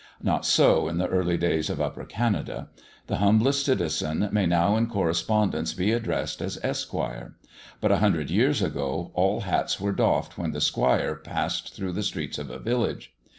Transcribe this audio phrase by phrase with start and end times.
[0.23, 2.69] Not so in the early days of Upper Canada.
[3.05, 7.35] The humblest citizen may now in correspondence be addressed as "Esquire";
[7.79, 12.01] but, a hundred years ago, all hats were doffed when the "Squire" passed through the
[12.01, 13.13] streets of a village.